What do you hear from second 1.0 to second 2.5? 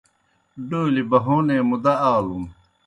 بہونے مُدا آلُن۔